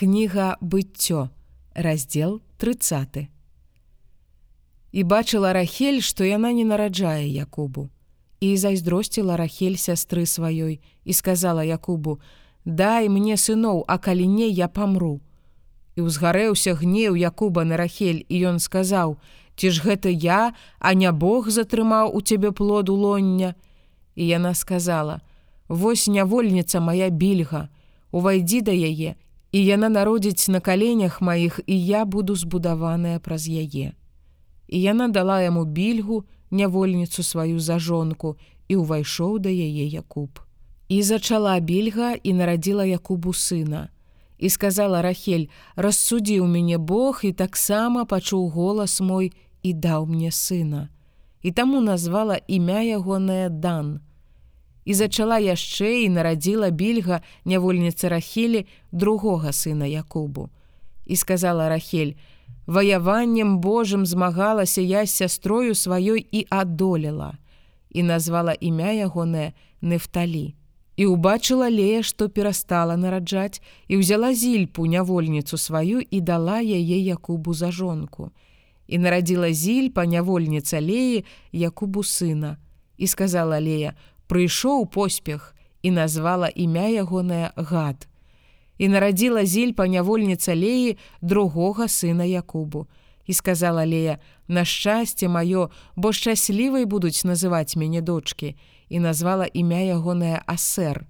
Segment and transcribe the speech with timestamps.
[0.00, 1.28] Кніга быццё,
[1.74, 3.28] раздзел 30.
[4.92, 7.90] І бачыла Рахель, што яна не нараджае Якубу.
[8.40, 12.16] І зайздросціла Рахель сястры сваёй і сказала Якубу:
[12.64, 15.20] «Дай мне сыноў, а калі не я памру.
[15.96, 19.20] І ўзгарэўся гнеў Якуба на Рахель, і ён сказаў:
[19.60, 23.52] «Ці ж гэта я, а не Бог затрымаў у цябе плоду лоння.
[24.16, 25.20] І яна сказала:
[25.68, 27.68] «Вось нявольніца моя більга,
[28.16, 29.20] увайдзі да яе,
[29.52, 33.92] і яна народзіць на каленях маіх, і я буду збудаваная праз яе.
[34.68, 38.36] І яна дала яму більгу, нявольніцу сваю за жонку
[38.68, 40.40] і ўвайшоў да яе Якуб.
[40.88, 43.88] І зачала більга і нарадзіла Якубу сына.
[44.38, 49.32] І сказала Рахель: рассудзі ў мяне Бог і таксама пачуў голас мой
[49.62, 50.88] і даў мне сына.
[51.42, 54.00] І таму назвала імя ягонае дан.
[54.84, 60.48] І зачала яшчэ і нарадзіла більга нявольніцы Рахелі другога сына Якубу.
[61.06, 62.14] І сказала Рахель:
[62.66, 67.38] ваяваннем Божым змагалася я з сястрою сваёй і адолела
[67.90, 70.54] і назвала імя ягонае нефталі.
[70.96, 77.54] І убачыла лея што перастала нараджаць і ўзяла зільпу нявольніцу сваю і дала яе якубу
[77.54, 78.30] за жонку.
[78.86, 82.56] І нарадзіла зільпа нявольніца леі якубу сына.
[82.96, 83.94] І сказала лея
[84.30, 85.50] прыйшоў поспех
[85.82, 88.06] і назвала імя ягонае гад
[88.80, 92.88] і нарадзіла зільпа нявольніца леі другога сына Якубу.
[93.26, 98.56] І сказала Лея: На шчасце маё, бо шчаслівай будуць называць мяне дочки,
[98.88, 101.04] і назвала імя ягонае асэр.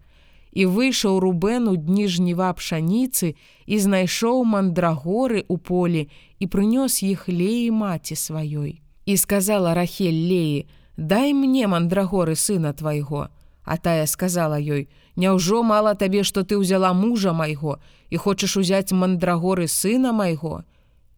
[0.52, 3.38] І выйшаў рубен у дні жніва пшаніцы
[3.70, 6.10] і знайшоў мандрагоры ў полі
[6.42, 8.82] і прынёс іх леі маці сваёй.
[9.06, 10.66] І сказала Рахель леі:
[11.01, 13.31] «Дай мне мандрагоры сына твайго.
[13.65, 18.93] А тая сказала ёй: Няўжо мала табе, што ты ўзяла мужа майго і хочаш узяць
[18.93, 20.61] мандрагоры сына майго.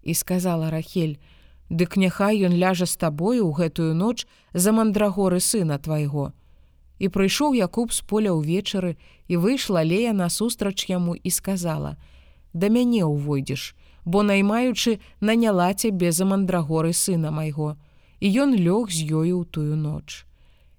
[0.07, 1.19] І сказала Рахель:
[1.69, 4.23] Дык няхай ён ляжа з табою ў гэтую ноч
[4.55, 6.31] за мандрагоры сына твайго.
[7.03, 8.95] І прыйшоў Якуб з поля ўвечары
[9.27, 11.99] і выйшла лея насустрач яму і сказала:
[12.55, 13.75] «Да мяне ўвойдзеш,
[14.07, 17.75] бо наймаючы наняла цябе за мандрагоры сына майго.
[18.23, 20.23] І ён лёг з ёю ў тую ноч.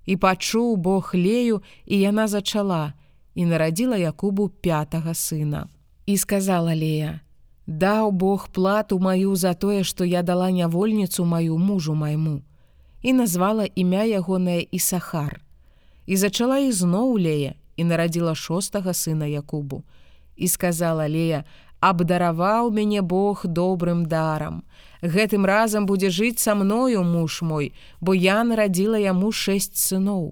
[0.07, 2.95] І пачуў Бог лею, і яна зачала,
[3.35, 5.67] і нарадзіла Якубу пятага сына.
[6.05, 7.19] І сказала Лея:
[7.67, 12.47] «Даў Бог плату маю за тое, што я дала нявольніцу маю мужу майму.
[13.01, 15.43] І назвала імя ягонае Ісахар.
[16.05, 19.83] І зачала ізноў Лея і нарадзіла шостага сына Якубу.
[20.35, 21.43] І сказала Лея:
[21.83, 24.63] «Абдараваў мяне Бог добрым дарам.
[25.03, 30.31] Гэтым разам будзе жыць са мною муж мой, бо я нарадзіла яму шэсць сыноў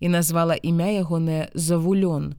[0.00, 2.32] і назвала імя ягонае завулён.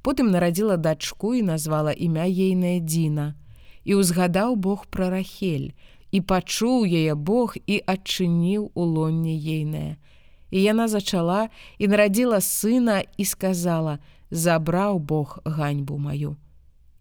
[0.00, 3.36] Потым нарадзіла дачку і назвала імя ейнае Дзіна.
[3.84, 5.76] І ўзгадаў Бог пра рахель,
[6.08, 10.00] і пачуў яе Бог і адчыніў у лонне ейнае.
[10.48, 14.00] І яна зачала і нарадзіла сына і сказала:
[14.32, 16.40] «Забраў Бог ганьбу маю.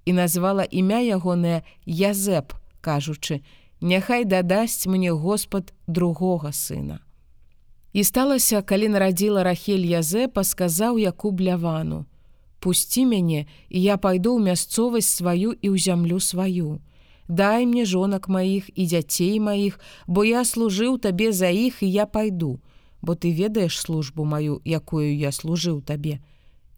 [0.07, 3.44] І назвала імя ягонае Язэп, кажучы:
[3.81, 7.03] «Няхай дадасць мне Господ другога сына.
[7.91, 12.06] І сталася, калі нарадзіла Рахель Язэпа, сказаў Якуб лявану:
[12.63, 16.79] «Пусці мяне, і я пайду ў мясцовасць сваю і ў зямлю сваю.
[17.28, 19.75] Дай мне жонак маіх і дзяцей маіх,
[20.07, 22.63] бо я служыў табе за іх і я пайду,
[23.03, 26.24] бо ты ведаеш службу маю, якую я служыў табе.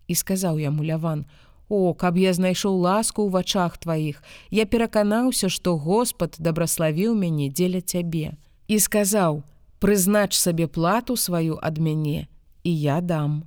[0.10, 1.30] І сказаў яму ляван:
[1.70, 7.82] «О, каб я знайшоў ласку ў вачах тваіх, я пераканаўся, што Господ дабраславіў мяне дзеля
[7.86, 8.34] цябе.
[8.68, 9.46] І сказаў:
[9.80, 12.28] «прызнач сабе плату сваю ад мяне
[12.64, 13.44] і я дам.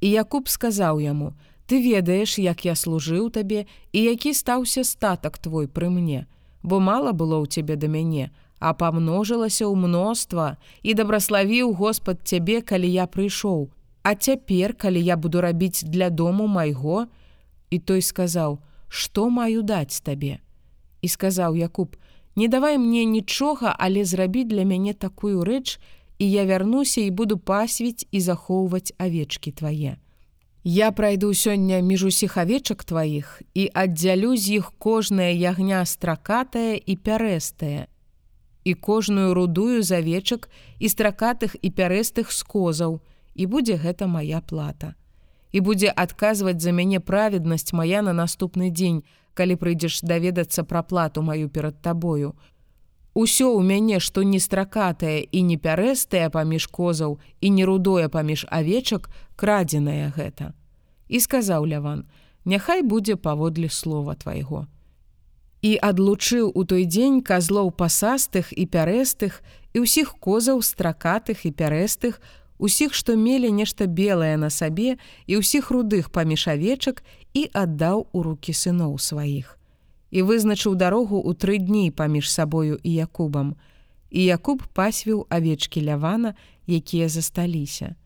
[0.00, 1.34] І Якуб сказаў яму:
[1.66, 6.26] ты ведаеш, як я служыў табе і які стаўся статак твой пры мне,
[6.62, 12.62] бо мала было ў цябе да мяне, а памножылася ў мноства і дабраславіў Господ цябе,
[12.62, 13.70] калі я прыйшоў.
[14.06, 17.10] А цяпер, калі я буду рабіць для дому майго,
[17.70, 20.38] і той сказаў: «Што маю даць табе?
[21.02, 21.96] І сказаў Якуб:
[22.36, 25.78] «Не давай мне нічога, але зрабі для мяне такую рэч,
[26.18, 29.96] і я вярнуся і буду пасвіць і захоўваць авечкі твае.
[30.64, 36.96] Я прайду сёння між усіх авечак тваіх і аддзялю з іх кожная ягня стракатая і
[36.96, 37.86] пярэстая,
[38.64, 42.98] і кожную рудую з авечак і стракатых і пярэстых скозаў,
[43.34, 44.98] і будзе гэта моя плата.
[45.52, 49.02] І будзе адказваць за мяне праведнасць моя на наступны дзень,
[49.34, 52.34] калі прыйдзеш даведацца пра плату маю перад табою.
[53.14, 58.46] Усё ў мяне, што не стракатае і не пярэстае паміж козаў і не рудое паміж
[58.50, 60.52] авечак, крадзенае гэта.
[61.08, 62.04] І сказаў ляван:
[62.44, 64.66] «Няхай будзе паводле слова твайго.
[65.62, 69.40] і адлучыў у той дзень казлоў пасастых і пярэстых
[69.74, 72.20] і ўсіх козаў стракатых і пярэстых,
[72.58, 77.02] усіх, што мелі нешта белае на сабе і ўсіх рудых паміж авечак
[77.34, 79.58] і аддаў у рукі сыноў сваіх.
[80.10, 83.56] І вызначыў дарогу ў тры дні паміж сабою і Якубам.
[84.10, 86.34] І Якуб пасвіў авечкі лявана,
[86.66, 87.96] якія засталіся.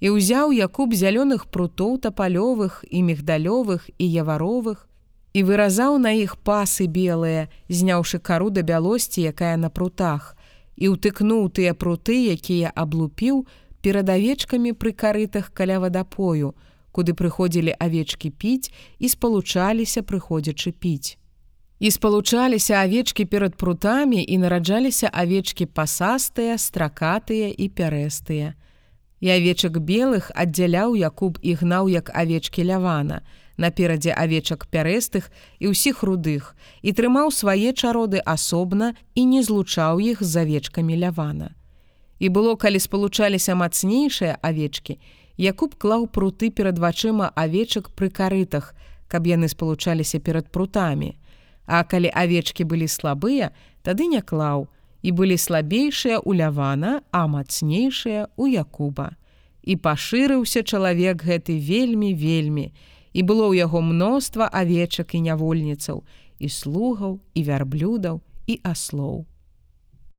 [0.00, 4.88] І ўзяў Якуб зялёных прутоў тапалёвых і мігдалёвых і яваровых,
[5.32, 10.34] і выразаў на іх пасы белыя, зняўшы кару да бялосці, якая на прутах,
[10.76, 13.46] і ўтыкнуў тыя пруты, якія аблупіў,
[13.80, 16.54] перад авечкамі пры карытах каля вадапою,
[16.92, 21.18] куды прыходзілі авечкі піць і спалучаліся прыходзячы піць.
[21.78, 28.54] І спалучаліся авечкі перад прутамі і нараджаліся авечкі пасастыя, стракатыя і пярэстыя.
[29.20, 33.22] І авечак белых аддзяляў Якуб і гнаў як авечкі лявана,
[33.58, 40.22] наперадзе авечак пярэстых і ўсіх рудых і трымаў свае чароды асобна і не злучаў іх
[40.22, 41.57] з авечкамі лявана.
[42.18, 44.98] І было, калі спалучаліся мацнейшыя авечкі,
[45.38, 48.74] Якуб клаў пруты перад вачыма авечак пры карытах,
[49.06, 51.14] каб яны спалучаліся перад прутамі.
[51.66, 53.54] А калі авечкі былі слабыя,
[53.86, 54.66] тады не клаў,
[55.02, 59.14] і былі слабейшыя ў лявана, а мацнейшыя ў Якуба.
[59.62, 62.74] І пашырыўся чалавек гэты вельмі вельмі,
[63.14, 66.02] і было ў яго мноства авечак і нявольніцаў,
[66.42, 68.18] і слугаў і вярблюдаў
[68.50, 69.22] і аслоў.